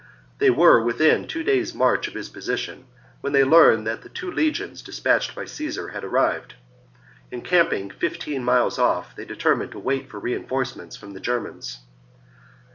[0.39, 2.85] They were within two days' march of his position
[3.19, 6.55] when they learned that the two legions dispatched by Caesar had arrived.
[7.29, 11.81] Encamping fifteen miles off, they deter mined to wait for reinforcements from the Germans.